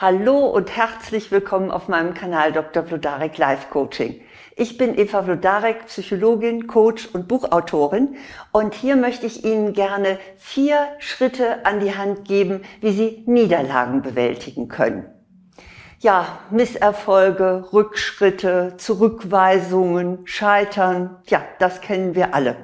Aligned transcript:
Hallo 0.00 0.46
und 0.46 0.76
herzlich 0.76 1.32
willkommen 1.32 1.72
auf 1.72 1.88
meinem 1.88 2.14
Kanal 2.14 2.52
Dr. 2.52 2.84
Vlodarek 2.84 3.36
Life 3.36 3.66
Coaching. 3.68 4.20
Ich 4.54 4.78
bin 4.78 4.96
Eva 4.96 5.24
Vlodarek, 5.24 5.86
Psychologin, 5.86 6.68
Coach 6.68 7.08
und 7.12 7.26
Buchautorin 7.26 8.14
und 8.52 8.74
hier 8.74 8.94
möchte 8.94 9.26
ich 9.26 9.44
Ihnen 9.44 9.72
gerne 9.72 10.20
vier 10.36 10.86
Schritte 11.00 11.66
an 11.66 11.80
die 11.80 11.96
Hand 11.96 12.28
geben, 12.28 12.60
wie 12.80 12.92
Sie 12.92 13.24
Niederlagen 13.26 14.02
bewältigen 14.02 14.68
können. 14.68 15.04
Ja, 15.98 16.38
Misserfolge, 16.50 17.64
Rückschritte, 17.72 18.74
Zurückweisungen, 18.76 20.20
Scheitern, 20.26 21.16
ja, 21.26 21.42
das 21.58 21.80
kennen 21.80 22.14
wir 22.14 22.36
alle. 22.36 22.54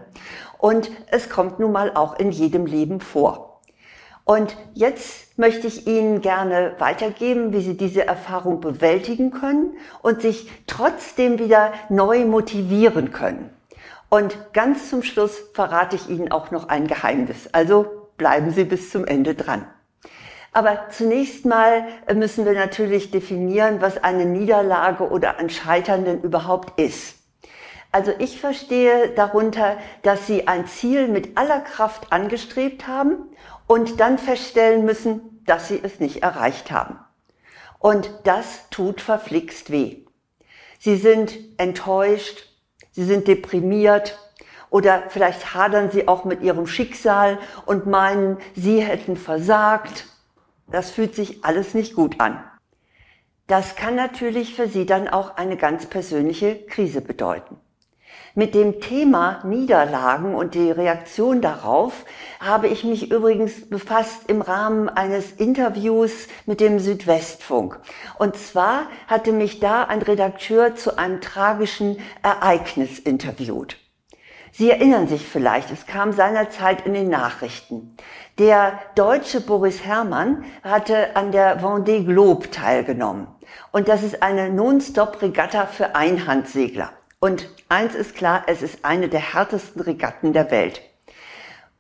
Und 0.58 0.88
es 1.10 1.28
kommt 1.28 1.58
nun 1.58 1.72
mal 1.72 1.90
auch 1.96 2.16
in 2.16 2.30
jedem 2.30 2.64
Leben 2.64 3.00
vor. 3.00 3.43
Und 4.24 4.56
jetzt 4.72 5.38
möchte 5.38 5.66
ich 5.66 5.86
Ihnen 5.86 6.22
gerne 6.22 6.74
weitergeben, 6.78 7.52
wie 7.52 7.60
Sie 7.60 7.76
diese 7.76 8.06
Erfahrung 8.06 8.60
bewältigen 8.60 9.30
können 9.30 9.76
und 10.00 10.22
sich 10.22 10.50
trotzdem 10.66 11.38
wieder 11.38 11.72
neu 11.90 12.24
motivieren 12.24 13.12
können. 13.12 13.50
Und 14.08 14.36
ganz 14.54 14.88
zum 14.88 15.02
Schluss 15.02 15.42
verrate 15.52 15.96
ich 15.96 16.08
Ihnen 16.08 16.32
auch 16.32 16.50
noch 16.50 16.68
ein 16.68 16.86
Geheimnis. 16.86 17.48
Also 17.52 17.86
bleiben 18.16 18.50
Sie 18.50 18.64
bis 18.64 18.90
zum 18.90 19.04
Ende 19.04 19.34
dran. 19.34 19.66
Aber 20.52 20.88
zunächst 20.90 21.44
mal 21.44 21.84
müssen 22.14 22.46
wir 22.46 22.52
natürlich 22.52 23.10
definieren, 23.10 23.80
was 23.80 24.02
eine 24.02 24.24
Niederlage 24.24 25.10
oder 25.10 25.38
ein 25.38 25.50
Scheitern 25.50 26.04
denn 26.04 26.22
überhaupt 26.22 26.80
ist. 26.80 27.16
Also 27.90 28.12
ich 28.18 28.40
verstehe 28.40 29.10
darunter, 29.10 29.76
dass 30.02 30.26
Sie 30.26 30.48
ein 30.48 30.66
Ziel 30.66 31.08
mit 31.08 31.36
aller 31.36 31.60
Kraft 31.60 32.12
angestrebt 32.12 32.86
haben 32.86 33.16
und 33.66 34.00
dann 34.00 34.18
feststellen 34.18 34.84
müssen, 34.84 35.42
dass 35.46 35.68
sie 35.68 35.80
es 35.82 36.00
nicht 36.00 36.22
erreicht 36.22 36.70
haben. 36.70 36.98
Und 37.78 38.10
das 38.24 38.68
tut 38.70 39.00
verflixt 39.00 39.70
weh. 39.70 40.04
Sie 40.78 40.96
sind 40.96 41.38
enttäuscht, 41.58 42.48
sie 42.92 43.04
sind 43.04 43.28
deprimiert 43.28 44.18
oder 44.70 45.04
vielleicht 45.08 45.54
hadern 45.54 45.90
sie 45.90 46.08
auch 46.08 46.24
mit 46.24 46.42
ihrem 46.42 46.66
Schicksal 46.66 47.38
und 47.66 47.86
meinen, 47.86 48.38
sie 48.54 48.80
hätten 48.80 49.16
versagt. 49.16 50.06
Das 50.66 50.90
fühlt 50.90 51.14
sich 51.14 51.44
alles 51.44 51.74
nicht 51.74 51.94
gut 51.94 52.20
an. 52.20 52.42
Das 53.46 53.76
kann 53.76 53.94
natürlich 53.94 54.54
für 54.54 54.68
sie 54.68 54.86
dann 54.86 55.08
auch 55.08 55.36
eine 55.36 55.56
ganz 55.56 55.86
persönliche 55.86 56.64
Krise 56.66 57.02
bedeuten. 57.02 57.56
Mit 58.36 58.56
dem 58.56 58.80
Thema 58.80 59.42
Niederlagen 59.44 60.34
und 60.34 60.54
die 60.54 60.72
Reaktion 60.72 61.40
darauf 61.40 62.04
habe 62.40 62.66
ich 62.66 62.82
mich 62.82 63.12
übrigens 63.12 63.68
befasst 63.68 64.28
im 64.28 64.42
Rahmen 64.42 64.88
eines 64.88 65.30
Interviews 65.30 66.26
mit 66.44 66.58
dem 66.58 66.80
Südwestfunk. 66.80 67.78
Und 68.18 68.36
zwar 68.36 68.88
hatte 69.06 69.30
mich 69.30 69.60
da 69.60 69.84
ein 69.84 70.02
Redakteur 70.02 70.74
zu 70.74 70.98
einem 70.98 71.20
tragischen 71.20 71.98
Ereignis 72.22 72.98
interviewt. 72.98 73.76
Sie 74.50 74.70
erinnern 74.70 75.08
sich 75.08 75.26
vielleicht, 75.26 75.70
es 75.70 75.86
kam 75.86 76.12
seinerzeit 76.12 76.86
in 76.86 76.94
den 76.94 77.08
Nachrichten. 77.08 77.96
Der 78.38 78.80
deutsche 78.96 79.40
Boris 79.40 79.84
Herrmann 79.84 80.44
hatte 80.62 81.14
an 81.14 81.30
der 81.30 81.60
Vendée 81.60 82.04
Globe 82.04 82.50
teilgenommen. 82.50 83.28
Und 83.70 83.86
das 83.86 84.02
ist 84.02 84.22
eine 84.22 84.50
Non-Stop-Regatta 84.50 85.66
für 85.66 85.94
Einhandsegler. 85.94 86.92
Und 87.24 87.48
eins 87.70 87.94
ist 87.94 88.14
klar, 88.14 88.42
es 88.48 88.60
ist 88.60 88.84
eine 88.84 89.08
der 89.08 89.32
härtesten 89.32 89.80
Regatten 89.80 90.34
der 90.34 90.50
Welt. 90.50 90.82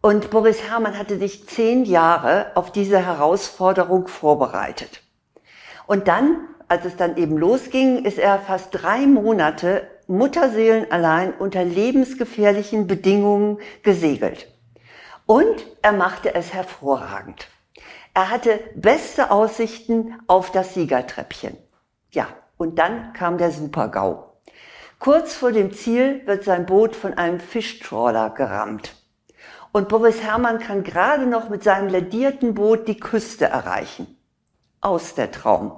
Und 0.00 0.30
Boris 0.30 0.62
Herrmann 0.62 0.96
hatte 0.98 1.18
sich 1.18 1.46
zehn 1.46 1.84
Jahre 1.84 2.52
auf 2.54 2.72
diese 2.72 3.04
Herausforderung 3.04 4.08
vorbereitet. 4.08 5.02
Und 5.86 6.08
dann, 6.08 6.48
als 6.66 6.86
es 6.86 6.96
dann 6.96 7.18
eben 7.18 7.36
losging, 7.36 8.06
ist 8.06 8.16
er 8.16 8.38
fast 8.38 8.68
drei 8.70 9.00
Monate 9.00 9.86
Mutterseelen 10.06 10.90
allein 10.90 11.34
unter 11.34 11.62
lebensgefährlichen 11.62 12.86
Bedingungen 12.86 13.58
gesegelt. 13.82 14.48
Und 15.26 15.66
er 15.82 15.92
machte 15.92 16.34
es 16.34 16.54
hervorragend. 16.54 17.48
Er 18.14 18.30
hatte 18.30 18.60
beste 18.76 19.30
Aussichten 19.30 20.18
auf 20.26 20.52
das 20.52 20.72
Siegertreppchen. 20.72 21.54
Ja, 22.12 22.28
und 22.56 22.78
dann 22.78 23.12
kam 23.12 23.36
der 23.36 23.50
Super-GAU. 23.50 24.33
Kurz 25.04 25.34
vor 25.34 25.52
dem 25.52 25.70
Ziel 25.70 26.22
wird 26.24 26.44
sein 26.44 26.64
Boot 26.64 26.96
von 26.96 27.12
einem 27.12 27.38
Fischtrawler 27.38 28.30
gerammt. 28.30 28.96
Und 29.70 29.90
Boris 29.90 30.22
Herrmann 30.22 30.60
kann 30.60 30.82
gerade 30.82 31.26
noch 31.26 31.50
mit 31.50 31.62
seinem 31.62 31.88
ledierten 31.90 32.54
Boot 32.54 32.88
die 32.88 32.98
Küste 32.98 33.44
erreichen. 33.44 34.06
Aus 34.80 35.14
der 35.14 35.30
Traum. 35.30 35.72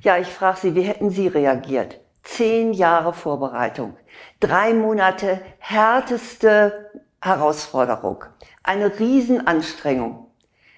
Ja, 0.00 0.16
ich 0.16 0.28
frage 0.28 0.58
Sie, 0.58 0.74
wie 0.74 0.84
hätten 0.84 1.10
Sie 1.10 1.28
reagiert? 1.28 2.00
Zehn 2.22 2.72
Jahre 2.72 3.12
Vorbereitung, 3.12 3.94
drei 4.40 4.72
Monate 4.72 5.42
härteste 5.58 6.92
Herausforderung, 7.20 8.24
eine 8.62 8.98
Riesenanstrengung. 8.98 10.30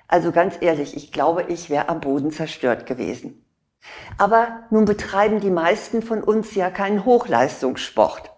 Also 0.08 0.32
ganz 0.32 0.56
ehrlich, 0.60 0.96
ich 0.96 1.12
glaube, 1.12 1.44
ich 1.44 1.70
wäre 1.70 1.88
am 1.90 2.00
Boden 2.00 2.32
zerstört 2.32 2.86
gewesen. 2.86 3.45
Aber 4.18 4.60
nun 4.70 4.84
betreiben 4.84 5.40
die 5.40 5.50
meisten 5.50 6.02
von 6.02 6.22
uns 6.22 6.54
ja 6.54 6.70
keinen 6.70 7.04
Hochleistungssport. 7.04 8.30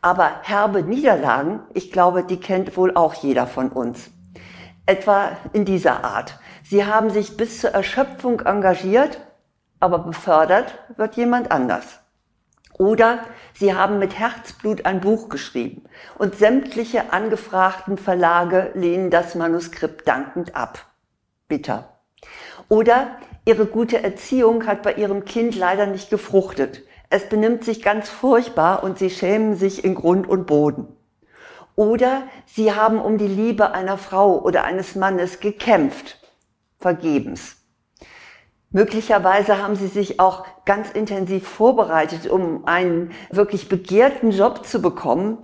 Aber 0.00 0.40
herbe 0.42 0.82
Niederlagen, 0.82 1.60
ich 1.74 1.92
glaube, 1.92 2.24
die 2.24 2.40
kennt 2.40 2.76
wohl 2.76 2.96
auch 2.96 3.14
jeder 3.14 3.46
von 3.46 3.68
uns. 3.68 4.10
Etwa 4.84 5.36
in 5.52 5.64
dieser 5.64 6.04
Art. 6.04 6.38
Sie 6.64 6.84
haben 6.84 7.10
sich 7.10 7.36
bis 7.36 7.60
zur 7.60 7.70
Erschöpfung 7.70 8.40
engagiert, 8.40 9.20
aber 9.78 10.00
befördert 10.00 10.78
wird 10.96 11.14
jemand 11.16 11.52
anders. 11.52 12.00
Oder 12.78 13.20
Sie 13.54 13.74
haben 13.74 13.98
mit 13.98 14.18
Herzblut 14.18 14.86
ein 14.86 15.00
Buch 15.00 15.28
geschrieben 15.28 15.84
und 16.18 16.36
sämtliche 16.36 17.12
angefragten 17.12 17.96
Verlage 17.98 18.72
lehnen 18.74 19.10
das 19.10 19.34
Manuskript 19.34 20.08
dankend 20.08 20.56
ab. 20.56 20.86
Bitter. 21.46 22.00
Oder 22.68 23.18
ihre 23.44 23.66
gute 23.66 24.02
Erziehung 24.02 24.66
hat 24.66 24.82
bei 24.82 24.94
ihrem 24.94 25.24
Kind 25.24 25.56
leider 25.56 25.86
nicht 25.86 26.10
gefruchtet. 26.10 26.82
Es 27.10 27.28
benimmt 27.28 27.64
sich 27.64 27.82
ganz 27.82 28.08
furchtbar 28.08 28.82
und 28.82 28.98
sie 28.98 29.10
schämen 29.10 29.56
sich 29.56 29.84
in 29.84 29.94
Grund 29.94 30.28
und 30.28 30.46
Boden. 30.46 30.88
Oder 31.74 32.24
sie 32.46 32.72
haben 32.72 33.00
um 33.00 33.18
die 33.18 33.26
Liebe 33.26 33.72
einer 33.72 33.98
Frau 33.98 34.40
oder 34.40 34.64
eines 34.64 34.94
Mannes 34.94 35.40
gekämpft. 35.40 36.18
Vergebens. 36.78 37.56
Möglicherweise 38.70 39.62
haben 39.62 39.76
sie 39.76 39.86
sich 39.86 40.18
auch 40.18 40.46
ganz 40.64 40.90
intensiv 40.90 41.46
vorbereitet, 41.46 42.26
um 42.28 42.66
einen 42.66 43.12
wirklich 43.30 43.68
begehrten 43.68 44.30
Job 44.30 44.64
zu 44.64 44.80
bekommen, 44.80 45.38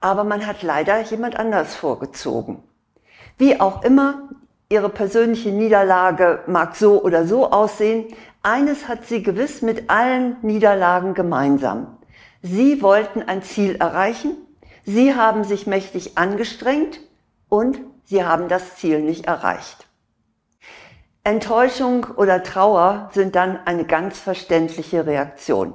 aber 0.00 0.24
man 0.24 0.46
hat 0.46 0.62
leider 0.62 1.00
jemand 1.00 1.36
anders 1.36 1.74
vorgezogen. 1.74 2.62
Wie 3.38 3.58
auch 3.58 3.82
immer, 3.82 4.28
Ihre 4.68 4.88
persönliche 4.88 5.50
Niederlage 5.50 6.42
mag 6.46 6.74
so 6.74 7.02
oder 7.02 7.26
so 7.26 7.50
aussehen. 7.50 8.06
Eines 8.42 8.88
hat 8.88 9.06
sie 9.06 9.22
gewiss 9.22 9.62
mit 9.62 9.90
allen 9.90 10.36
Niederlagen 10.42 11.14
gemeinsam. 11.14 11.98
Sie 12.42 12.82
wollten 12.82 13.22
ein 13.22 13.42
Ziel 13.42 13.76
erreichen, 13.76 14.36
sie 14.84 15.14
haben 15.14 15.44
sich 15.44 15.66
mächtig 15.66 16.18
angestrengt 16.18 17.00
und 17.48 17.80
sie 18.04 18.24
haben 18.24 18.48
das 18.48 18.76
Ziel 18.76 19.00
nicht 19.00 19.26
erreicht. 19.26 19.86
Enttäuschung 21.22 22.04
oder 22.16 22.42
Trauer 22.42 23.08
sind 23.14 23.34
dann 23.34 23.58
eine 23.64 23.84
ganz 23.86 24.18
verständliche 24.18 25.06
Reaktion. 25.06 25.72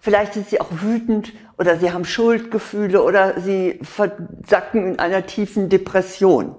Vielleicht 0.00 0.34
sind 0.34 0.50
sie 0.50 0.60
auch 0.60 0.68
wütend 0.70 1.32
oder 1.56 1.78
sie 1.78 1.92
haben 1.92 2.04
Schuldgefühle 2.04 3.02
oder 3.02 3.40
sie 3.40 3.78
versacken 3.82 4.86
in 4.86 4.98
einer 4.98 5.24
tiefen 5.24 5.70
Depression. 5.70 6.56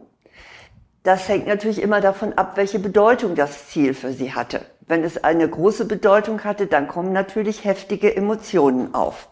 Das 1.03 1.27
hängt 1.27 1.47
natürlich 1.47 1.81
immer 1.81 1.99
davon 1.99 2.33
ab, 2.33 2.53
welche 2.55 2.79
Bedeutung 2.79 3.35
das 3.35 3.67
Ziel 3.67 3.93
für 3.93 4.13
Sie 4.13 4.33
hatte. 4.33 4.61
Wenn 4.87 5.03
es 5.03 5.21
eine 5.21 5.47
große 5.47 5.85
Bedeutung 5.85 6.45
hatte, 6.45 6.65
dann 6.65 6.87
kommen 6.87 7.11
natürlich 7.11 7.65
heftige 7.65 8.15
Emotionen 8.15 8.93
auf. 8.93 9.29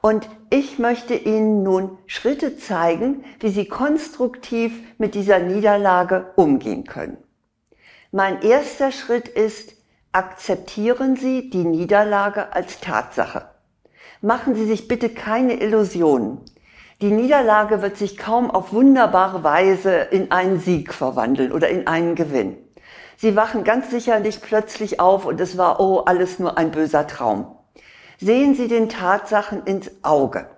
Und 0.00 0.28
ich 0.48 0.78
möchte 0.78 1.14
Ihnen 1.14 1.62
nun 1.62 1.98
Schritte 2.06 2.56
zeigen, 2.56 3.24
wie 3.40 3.50
Sie 3.50 3.66
konstruktiv 3.66 4.72
mit 4.96 5.14
dieser 5.14 5.40
Niederlage 5.40 6.32
umgehen 6.36 6.84
können. 6.84 7.18
Mein 8.10 8.40
erster 8.40 8.90
Schritt 8.90 9.28
ist, 9.28 9.74
akzeptieren 10.12 11.16
Sie 11.16 11.50
die 11.50 11.64
Niederlage 11.64 12.52
als 12.54 12.80
Tatsache. 12.80 13.50
Machen 14.22 14.54
Sie 14.54 14.64
sich 14.64 14.88
bitte 14.88 15.10
keine 15.10 15.60
Illusionen. 15.60 16.40
Die 17.00 17.12
Niederlage 17.12 17.80
wird 17.80 17.96
sich 17.96 18.16
kaum 18.16 18.50
auf 18.50 18.72
wunderbare 18.72 19.44
Weise 19.44 19.92
in 19.92 20.32
einen 20.32 20.58
Sieg 20.58 20.92
verwandeln 20.92 21.52
oder 21.52 21.68
in 21.68 21.86
einen 21.86 22.16
Gewinn. 22.16 22.56
Sie 23.16 23.36
wachen 23.36 23.62
ganz 23.62 23.90
sicher 23.90 24.18
nicht 24.18 24.42
plötzlich 24.42 24.98
auf 24.98 25.24
und 25.24 25.40
es 25.40 25.56
war, 25.56 25.78
oh, 25.78 26.00
alles 26.00 26.40
nur 26.40 26.58
ein 26.58 26.72
böser 26.72 27.06
Traum. 27.06 27.54
Sehen 28.18 28.56
Sie 28.56 28.66
den 28.66 28.88
Tatsachen 28.88 29.62
ins 29.62 29.92
Auge. 30.02 30.48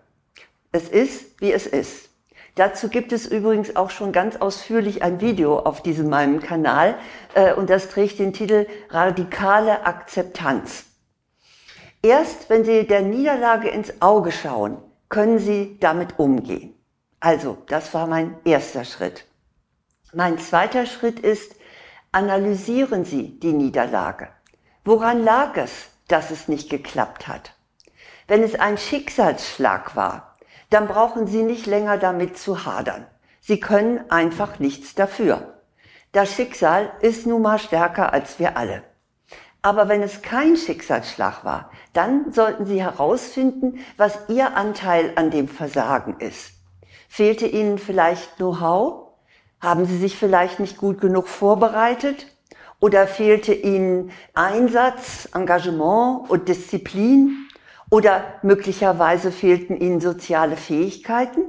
Es 0.72 0.88
ist, 0.88 1.42
wie 1.42 1.52
es 1.52 1.66
ist. 1.66 2.08
Dazu 2.54 2.88
gibt 2.88 3.12
es 3.12 3.26
übrigens 3.26 3.76
auch 3.76 3.90
schon 3.90 4.10
ganz 4.10 4.36
ausführlich 4.36 5.02
ein 5.02 5.20
Video 5.20 5.58
auf 5.58 5.82
diesem 5.82 6.08
meinem 6.08 6.40
Kanal 6.40 6.96
äh, 7.34 7.52
und 7.52 7.68
das 7.68 7.90
trägt 7.90 8.18
den 8.18 8.32
Titel 8.32 8.66
Radikale 8.88 9.84
Akzeptanz. 9.84 10.84
Erst 12.02 12.48
wenn 12.48 12.64
Sie 12.64 12.86
der 12.86 13.02
Niederlage 13.02 13.68
ins 13.68 14.00
Auge 14.00 14.32
schauen, 14.32 14.78
können 15.10 15.38
Sie 15.38 15.76
damit 15.80 16.18
umgehen. 16.18 16.74
Also, 17.18 17.58
das 17.68 17.92
war 17.92 18.06
mein 18.06 18.36
erster 18.44 18.84
Schritt. 18.84 19.26
Mein 20.14 20.38
zweiter 20.38 20.86
Schritt 20.86 21.20
ist, 21.20 21.54
analysieren 22.12 23.04
Sie 23.04 23.38
die 23.38 23.52
Niederlage. 23.52 24.28
Woran 24.84 25.22
lag 25.22 25.56
es, 25.56 25.88
dass 26.08 26.30
es 26.30 26.48
nicht 26.48 26.70
geklappt 26.70 27.28
hat? 27.28 27.54
Wenn 28.26 28.42
es 28.42 28.54
ein 28.54 28.78
Schicksalsschlag 28.78 29.94
war, 29.94 30.36
dann 30.70 30.86
brauchen 30.86 31.26
Sie 31.26 31.42
nicht 31.42 31.66
länger 31.66 31.98
damit 31.98 32.38
zu 32.38 32.64
hadern. 32.64 33.06
Sie 33.40 33.60
können 33.60 34.10
einfach 34.10 34.58
nichts 34.58 34.94
dafür. 34.94 35.60
Das 36.12 36.32
Schicksal 36.32 36.92
ist 37.00 37.26
nun 37.26 37.42
mal 37.42 37.58
stärker 37.58 38.12
als 38.12 38.38
wir 38.38 38.56
alle. 38.56 38.82
Aber 39.62 39.88
wenn 39.88 40.02
es 40.02 40.22
kein 40.22 40.56
Schicksalsschlag 40.56 41.44
war, 41.44 41.70
dann 41.92 42.32
sollten 42.32 42.64
Sie 42.64 42.82
herausfinden, 42.82 43.80
was 43.96 44.18
Ihr 44.28 44.56
Anteil 44.56 45.12
an 45.16 45.30
dem 45.30 45.48
Versagen 45.48 46.16
ist. 46.18 46.52
Fehlte 47.08 47.46
Ihnen 47.46 47.78
vielleicht 47.78 48.36
Know-how? 48.36 49.08
Haben 49.60 49.84
Sie 49.84 49.98
sich 49.98 50.16
vielleicht 50.16 50.60
nicht 50.60 50.78
gut 50.78 51.00
genug 51.00 51.28
vorbereitet? 51.28 52.26
Oder 52.80 53.06
fehlte 53.06 53.52
Ihnen 53.52 54.10
Einsatz, 54.32 55.28
Engagement 55.34 56.30
und 56.30 56.48
Disziplin? 56.48 57.36
Oder 57.90 58.24
möglicherweise 58.42 59.32
fehlten 59.32 59.76
Ihnen 59.76 60.00
soziale 60.00 60.56
Fähigkeiten? 60.56 61.42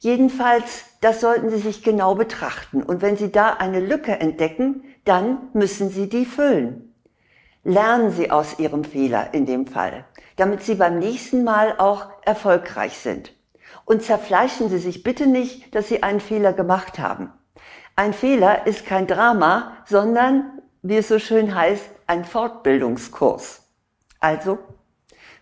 Jedenfalls, 0.00 0.86
das 1.02 1.20
sollten 1.20 1.50
Sie 1.50 1.58
sich 1.58 1.84
genau 1.84 2.16
betrachten. 2.16 2.82
Und 2.82 3.02
wenn 3.02 3.16
Sie 3.16 3.30
da 3.30 3.50
eine 3.50 3.78
Lücke 3.78 4.18
entdecken, 4.18 4.82
dann 5.04 5.50
müssen 5.52 5.90
Sie 5.90 6.08
die 6.08 6.24
füllen. 6.24 6.89
Lernen 7.62 8.10
Sie 8.10 8.30
aus 8.30 8.58
Ihrem 8.58 8.84
Fehler 8.84 9.34
in 9.34 9.44
dem 9.44 9.66
Fall, 9.66 10.06
damit 10.36 10.62
Sie 10.62 10.76
beim 10.76 10.98
nächsten 10.98 11.44
Mal 11.44 11.74
auch 11.78 12.08
erfolgreich 12.24 12.98
sind. 12.98 13.34
Und 13.84 14.02
zerfleischen 14.02 14.70
Sie 14.70 14.78
sich 14.78 15.02
bitte 15.02 15.26
nicht, 15.26 15.74
dass 15.74 15.88
Sie 15.88 16.02
einen 16.02 16.20
Fehler 16.20 16.54
gemacht 16.54 16.98
haben. 16.98 17.32
Ein 17.96 18.14
Fehler 18.14 18.66
ist 18.66 18.86
kein 18.86 19.06
Drama, 19.06 19.76
sondern, 19.84 20.62
wie 20.80 20.96
es 20.96 21.08
so 21.08 21.18
schön 21.18 21.54
heißt, 21.54 21.84
ein 22.06 22.24
Fortbildungskurs. 22.24 23.68
Also 24.20 24.58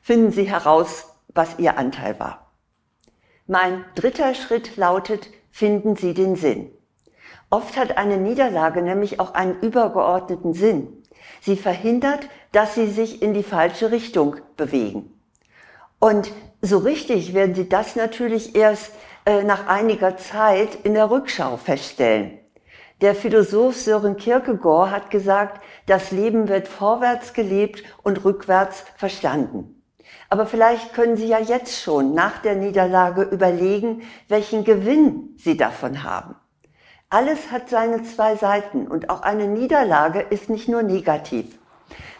finden 0.03 0.33
Sie 0.33 0.45
heraus, 0.45 1.15
was 1.29 1.59
Ihr 1.61 1.79
Anteil 1.79 2.19
war. 2.19 2.53
Mein 3.47 3.85
dritter 3.95 4.35
Schritt 4.35 4.77
lautet, 4.77 5.29
finden 5.53 5.95
Sie 5.95 6.15
den 6.15 6.35
Sinn. 6.35 6.71
Oft 7.49 7.77
hat 7.77 7.97
eine 7.97 8.17
Niederlage 8.17 8.83
nämlich 8.83 9.21
auch 9.21 9.35
einen 9.35 9.61
übergeordneten 9.61 10.53
Sinn. 10.53 10.98
Sie 11.41 11.57
verhindert, 11.57 12.29
dass 12.53 12.75
sie 12.75 12.87
sich 12.87 13.23
in 13.23 13.35
die 13.35 13.43
falsche 13.43 13.91
Richtung 13.91 14.37
bewegen. 14.57 15.13
Und 15.99 16.33
so 16.61 16.79
richtig 16.79 17.35
werden 17.35 17.55
Sie 17.55 17.69
das 17.69 17.97
natürlich 17.97 18.55
erst 18.57 18.93
äh, 19.27 19.43
nach 19.45 19.67
einiger 19.67 20.17
Zeit 20.17 20.75
in 20.85 20.95
der 20.95 21.11
Rückschau 21.11 21.57
feststellen. 21.57 22.39
Der 23.01 23.15
Philosoph 23.15 23.77
Sören 23.77 24.17
Kierkegaard 24.17 24.91
hat 24.91 25.11
gesagt, 25.11 25.63
das 25.87 26.11
Leben 26.11 26.49
wird 26.49 26.67
vorwärts 26.67 27.33
gelebt 27.33 27.85
und 28.03 28.25
rückwärts 28.25 28.85
verstanden. 28.97 29.83
Aber 30.31 30.47
vielleicht 30.47 30.95
können 30.95 31.17
Sie 31.17 31.29
ja 31.29 31.39
jetzt 31.39 31.81
schon 31.81 32.13
nach 32.15 32.39
der 32.39 32.57
Niederlage 32.57 33.23
überlegen, 33.23 34.03
welchen 34.27 34.65
Gewinn 34.65 35.35
Sie 35.37 35.57
davon 35.57 36.03
haben. 36.03 36.35
Alles 37.11 37.51
hat 37.51 37.71
seine 37.71 38.03
zwei 38.03 38.37
Seiten 38.37 38.87
und 38.87 39.09
auch 39.09 39.23
eine 39.23 39.49
Niederlage 39.49 40.21
ist 40.21 40.51
nicht 40.51 40.69
nur 40.69 40.83
negativ. 40.83 41.59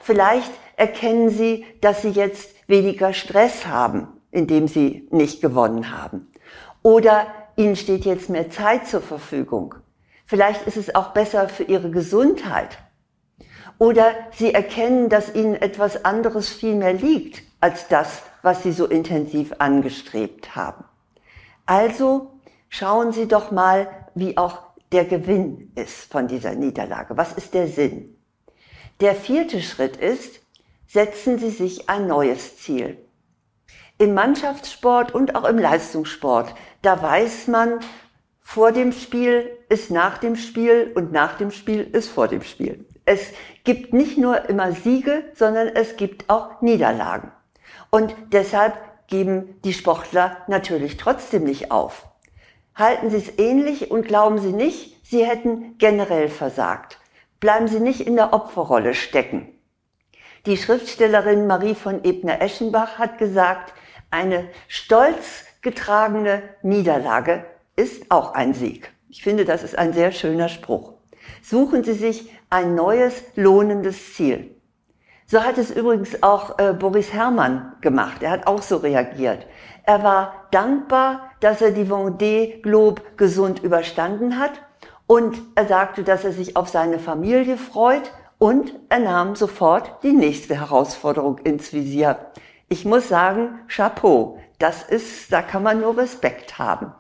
Vielleicht 0.01 0.51
erkennen 0.77 1.29
Sie, 1.29 1.67
dass 1.83 2.01
Sie 2.01 2.09
jetzt 2.09 2.55
weniger 2.69 3.13
Stress 3.13 3.67
haben, 3.67 4.09
indem 4.31 4.67
Sie 4.67 5.07
nicht 5.11 5.43
gewonnen 5.43 5.93
haben. 5.93 6.33
Oder 6.83 7.27
Ihnen 7.57 7.77
steht 7.77 8.07
jetzt 8.07 8.31
mehr 8.31 8.49
Zeit 8.51 8.87
zur 8.87 9.03
Verfügung. 9.03 9.75
Vielleicht 10.25 10.67
ist 10.67 10.79
es 10.79 10.95
auch 10.95 11.09
besser 11.09 11.51
für 11.51 11.65
Ihre 11.65 11.91
Gesundheit. 11.91 12.79
Oder 13.77 14.13
Sie 14.33 14.55
erkennen, 14.55 15.11
dass 15.11 15.35
Ihnen 15.35 15.55
etwas 15.55 16.07
anderes 16.07 16.49
viel 16.49 16.75
mehr 16.75 16.95
liegt 16.95 17.43
als 17.61 17.89
das, 17.89 18.23
was 18.41 18.63
Sie 18.63 18.73
so 18.73 18.87
intensiv 18.87 19.53
angestrebt 19.59 20.57
haben. 20.57 20.85
Also 21.67 22.41
schauen 22.71 23.13
Sie 23.13 23.29
doch 23.29 23.51
mal, 23.51 23.89
wie 24.15 24.39
auch 24.39 24.68
der 24.93 25.05
Gewinn 25.05 25.73
ist 25.75 26.11
von 26.11 26.29
dieser 26.29 26.55
Niederlage. 26.55 27.17
Was 27.17 27.33
ist 27.33 27.55
der 27.55 27.69
Sinn? 27.69 28.17
Der 29.01 29.15
vierte 29.15 29.61
Schritt 29.63 29.97
ist, 29.97 30.41
setzen 30.87 31.39
Sie 31.39 31.51
sich 31.51 31.89
ein 31.89 32.07
neues 32.07 32.57
Ziel. 32.59 32.99
Im 33.99 34.15
Mannschaftssport 34.15 35.15
und 35.15 35.35
auch 35.35 35.45
im 35.45 35.59
Leistungssport, 35.59 36.55
da 36.83 37.03
weiß 37.03 37.49
man, 37.49 37.81
vor 38.41 38.73
dem 38.73 38.93
Spiel 38.93 39.51
ist 39.69 39.91
nach 39.91 40.19
dem 40.19 40.35
Spiel 40.35 40.93
und 40.95 41.13
nach 41.13 41.37
dem 41.37 41.51
Spiel 41.51 41.83
ist 41.83 42.09
vor 42.09 42.29
dem 42.29 42.43
Spiel. 42.43 42.87
Es 43.05 43.21
gibt 43.65 43.93
nicht 43.93 44.17
nur 44.17 44.49
immer 44.49 44.73
Siege, 44.73 45.25
sondern 45.35 45.69
es 45.69 45.97
gibt 45.97 46.31
auch 46.31 46.63
Niederlagen. 46.63 47.31
Und 47.91 48.15
deshalb 48.33 48.75
geben 49.07 49.61
die 49.65 49.73
Sportler 49.73 50.39
natürlich 50.47 50.97
trotzdem 50.97 51.45
nicht 51.45 51.71
auf. 51.71 52.08
Halten 52.79 53.11
Sie 53.11 53.17
es 53.17 53.39
ähnlich 53.39 53.91
und 53.91 54.07
glauben 54.07 54.39
Sie 54.39 54.53
nicht, 54.53 55.05
Sie 55.05 55.27
hätten 55.27 55.77
generell 55.79 56.29
versagt. 56.29 57.01
Bleiben 57.41 57.67
Sie 57.67 57.81
nicht 57.81 58.01
in 58.01 58.15
der 58.15 58.33
Opferrolle 58.33 58.95
stecken. 58.95 59.49
Die 60.47 60.57
Schriftstellerin 60.57 61.49
Marie 61.49 61.75
von 61.75 62.05
Ebner-Eschenbach 62.05 62.99
hat 62.99 63.19
gesagt, 63.19 63.75
eine 64.13 64.49
stolz 64.69 65.45
getragene 65.61 66.43
Niederlage 66.63 67.45
ist 67.75 68.13
auch 68.13 68.35
ein 68.35 68.55
Sieg. 68.55 68.93
Ich 69.09 69.25
finde, 69.25 69.45
das 69.45 69.65
ist 69.65 69.77
ein 69.77 69.93
sehr 69.93 70.13
schöner 70.13 70.49
Spruch. 70.49 70.95
Suchen 71.43 71.83
Sie 71.83 71.95
sich 71.95 72.31
ein 72.49 72.77
neues, 72.77 73.25
lohnendes 73.35 74.15
Ziel. 74.15 74.55
So 75.27 75.43
hat 75.43 75.59
es 75.59 75.73
übrigens 75.73 76.23
auch 76.23 76.59
äh, 76.59 76.73
Boris 76.73 77.13
Herrmann 77.13 77.75
gemacht. 77.81 78.23
Er 78.23 78.31
hat 78.31 78.47
auch 78.47 78.63
so 78.63 78.77
reagiert. 78.77 79.47
Er 79.83 80.03
war 80.05 80.47
dankbar, 80.53 81.28
dass 81.41 81.61
er 81.61 81.71
die 81.71 81.87
Vendée 81.91 82.61
Globe 82.63 83.03
gesund 83.17 83.63
überstanden 83.63 84.39
hat 84.39 84.53
und 85.07 85.41
er 85.55 85.67
sagte, 85.67 86.05
dass 86.05 86.25
er 86.25 86.33
sich 86.33 86.57
auf 86.57 86.69
seine 86.69 86.99
Familie 86.99 87.57
freut 87.57 88.13
und 88.39 88.73
er 88.89 89.01
nahm 89.01 89.35
sofort 89.35 90.03
die 90.03 90.13
nächste 90.13 90.55
Herausforderung 90.55 91.39
ins 91.39 91.73
Visier. 91.73 92.19
Ich 92.69 92.85
muss 92.85 93.09
sagen, 93.09 93.61
Chapeau, 93.69 94.39
das 94.59 94.83
ist, 94.83 95.33
da 95.33 95.43
kann 95.43 95.63
man 95.63 95.81
nur 95.81 95.97
Respekt 95.97 96.59
haben. 96.59 96.93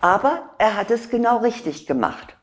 Aber 0.00 0.50
er 0.58 0.76
hat 0.76 0.90
es 0.90 1.10
genau 1.10 1.38
richtig 1.38 1.86
gemacht. 1.86 2.36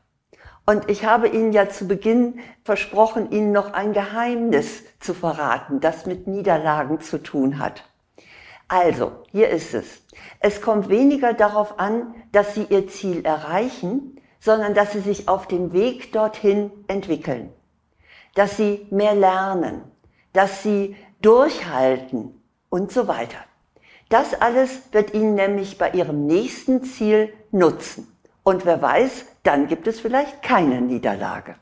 Und 0.64 0.88
ich 0.88 1.04
habe 1.04 1.28
Ihnen 1.28 1.52
ja 1.52 1.68
zu 1.68 1.88
Beginn 1.88 2.38
versprochen, 2.62 3.30
Ihnen 3.32 3.50
noch 3.50 3.72
ein 3.72 3.92
Geheimnis 3.92 4.84
zu 5.00 5.14
verraten, 5.14 5.80
das 5.80 6.06
mit 6.06 6.28
Niederlagen 6.28 7.00
zu 7.00 7.18
tun 7.18 7.58
hat. 7.58 7.89
Also, 8.70 9.24
hier 9.32 9.48
ist 9.48 9.74
es. 9.74 10.00
Es 10.38 10.62
kommt 10.62 10.88
weniger 10.88 11.34
darauf 11.34 11.80
an, 11.80 12.14
dass 12.30 12.54
Sie 12.54 12.66
Ihr 12.70 12.86
Ziel 12.86 13.24
erreichen, 13.24 14.20
sondern 14.38 14.74
dass 14.74 14.92
Sie 14.92 15.00
sich 15.00 15.26
auf 15.28 15.48
dem 15.48 15.72
Weg 15.72 16.12
dorthin 16.12 16.70
entwickeln. 16.86 17.52
Dass 18.36 18.56
Sie 18.56 18.86
mehr 18.92 19.16
lernen, 19.16 19.82
dass 20.32 20.62
Sie 20.62 20.94
durchhalten 21.20 22.40
und 22.68 22.92
so 22.92 23.08
weiter. 23.08 23.38
Das 24.08 24.40
alles 24.40 24.82
wird 24.92 25.14
Ihnen 25.14 25.34
nämlich 25.34 25.76
bei 25.76 25.90
Ihrem 25.90 26.26
nächsten 26.26 26.84
Ziel 26.84 27.32
nutzen. 27.50 28.06
Und 28.44 28.66
wer 28.66 28.80
weiß, 28.80 29.26
dann 29.42 29.66
gibt 29.66 29.88
es 29.88 29.98
vielleicht 29.98 30.44
keine 30.44 30.80
Niederlage. 30.80 31.56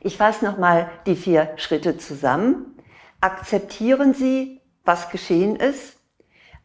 Ich 0.00 0.18
fasse 0.18 0.44
nochmal 0.44 0.90
die 1.06 1.16
vier 1.16 1.54
Schritte 1.56 1.96
zusammen. 1.96 2.76
Akzeptieren 3.22 4.12
Sie, 4.12 4.60
was 4.84 5.08
geschehen 5.08 5.56
ist. 5.56 5.96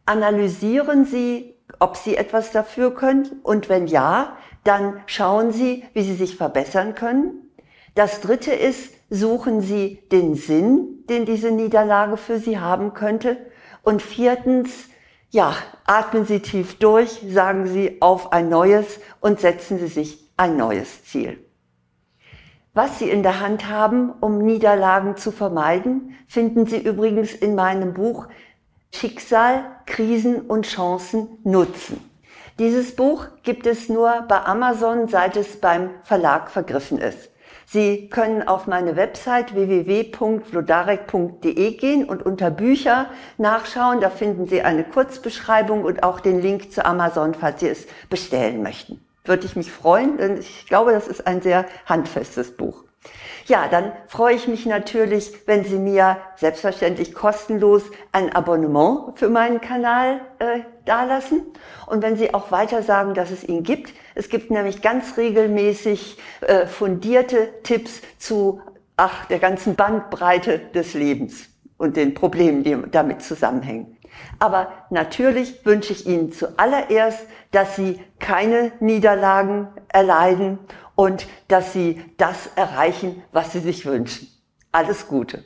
Analysieren 0.06 1.04
Sie, 1.04 1.56
ob 1.78 1.96
Sie 1.96 2.16
etwas 2.16 2.52
dafür 2.52 2.94
können. 2.94 3.40
Und 3.42 3.68
wenn 3.68 3.86
ja, 3.86 4.36
dann 4.64 5.00
schauen 5.06 5.52
Sie, 5.52 5.84
wie 5.92 6.02
Sie 6.02 6.14
sich 6.14 6.36
verbessern 6.36 6.94
können. 6.94 7.50
Das 7.94 8.20
dritte 8.20 8.52
ist, 8.52 8.92
suchen 9.10 9.60
Sie 9.60 10.02
den 10.10 10.34
Sinn, 10.34 11.04
den 11.08 11.24
diese 11.24 11.50
Niederlage 11.50 12.16
für 12.16 12.38
Sie 12.38 12.58
haben 12.58 12.94
könnte. 12.94 13.36
Und 13.82 14.02
viertens, 14.02 14.70
ja, 15.30 15.54
atmen 15.84 16.24
Sie 16.24 16.40
tief 16.40 16.78
durch, 16.78 17.22
sagen 17.28 17.66
Sie 17.66 18.00
auf 18.00 18.32
ein 18.32 18.48
neues 18.48 19.00
und 19.20 19.40
setzen 19.40 19.78
Sie 19.78 19.88
sich 19.88 20.30
ein 20.36 20.56
neues 20.56 21.04
Ziel. 21.04 21.38
Was 22.74 22.98
Sie 22.98 23.08
in 23.08 23.22
der 23.22 23.40
Hand 23.40 23.68
haben, 23.68 24.10
um 24.20 24.38
Niederlagen 24.38 25.16
zu 25.16 25.30
vermeiden, 25.30 26.14
finden 26.26 26.66
Sie 26.66 26.78
übrigens 26.78 27.34
in 27.34 27.54
meinem 27.54 27.94
Buch 27.94 28.28
Schicksal, 28.94 29.64
Krisen 29.86 30.42
und 30.42 30.66
Chancen 30.66 31.38
nutzen. 31.44 32.00
Dieses 32.58 32.96
Buch 32.96 33.26
gibt 33.42 33.66
es 33.66 33.90
nur 33.90 34.24
bei 34.28 34.40
Amazon, 34.40 35.08
seit 35.08 35.36
es 35.36 35.60
beim 35.60 35.90
Verlag 36.04 36.50
vergriffen 36.50 36.96
ist. 36.98 37.28
Sie 37.68 38.08
können 38.08 38.46
auf 38.46 38.66
meine 38.66 38.94
Website 38.96 39.54
www.vlodarek.de 39.54 41.72
gehen 41.72 42.08
und 42.08 42.24
unter 42.24 42.50
Bücher 42.50 43.10
nachschauen. 43.38 44.00
Da 44.00 44.08
finden 44.08 44.46
Sie 44.46 44.62
eine 44.62 44.84
Kurzbeschreibung 44.84 45.84
und 45.84 46.02
auch 46.02 46.20
den 46.20 46.40
Link 46.40 46.72
zu 46.72 46.86
Amazon, 46.86 47.34
falls 47.34 47.60
Sie 47.60 47.68
es 47.68 47.86
bestellen 48.08 48.62
möchten. 48.62 49.04
Würde 49.24 49.44
ich 49.44 49.56
mich 49.56 49.70
freuen, 49.72 50.16
denn 50.16 50.38
ich 50.38 50.66
glaube, 50.66 50.92
das 50.92 51.08
ist 51.08 51.26
ein 51.26 51.42
sehr 51.42 51.66
handfestes 51.86 52.56
Buch. 52.56 52.85
Ja, 53.46 53.68
dann 53.68 53.92
freue 54.08 54.34
ich 54.34 54.48
mich 54.48 54.66
natürlich, 54.66 55.32
wenn 55.46 55.64
Sie 55.64 55.78
mir 55.78 56.16
selbstverständlich 56.34 57.14
kostenlos 57.14 57.82
ein 58.10 58.34
Abonnement 58.34 59.16
für 59.16 59.28
meinen 59.28 59.60
Kanal 59.60 60.20
äh, 60.40 60.60
dalassen 60.84 61.42
und 61.86 62.02
wenn 62.02 62.16
Sie 62.16 62.34
auch 62.34 62.50
weiter 62.50 62.82
sagen, 62.82 63.14
dass 63.14 63.30
es 63.30 63.44
ihn 63.44 63.62
gibt. 63.62 63.92
Es 64.16 64.28
gibt 64.28 64.50
nämlich 64.50 64.82
ganz 64.82 65.16
regelmäßig 65.16 66.18
äh, 66.40 66.66
fundierte 66.66 67.48
Tipps 67.62 68.02
zu 68.18 68.60
ach, 68.96 69.26
der 69.26 69.38
ganzen 69.38 69.76
Bandbreite 69.76 70.58
des 70.74 70.94
Lebens 70.94 71.48
und 71.76 71.96
den 71.96 72.14
Problemen, 72.14 72.64
die 72.64 72.76
damit 72.90 73.22
zusammenhängen. 73.22 73.96
Aber 74.38 74.72
natürlich 74.90 75.64
wünsche 75.64 75.92
ich 75.92 76.06
Ihnen 76.06 76.32
zuallererst, 76.32 77.26
dass 77.52 77.76
Sie 77.76 78.00
keine 78.18 78.72
Niederlagen 78.80 79.68
erleiden 79.88 80.58
und 80.96 81.28
dass 81.46 81.72
Sie 81.72 82.02
das 82.16 82.48
erreichen, 82.56 83.22
was 83.30 83.52
Sie 83.52 83.60
sich 83.60 83.86
wünschen. 83.86 84.28
Alles 84.72 85.06
Gute. 85.06 85.44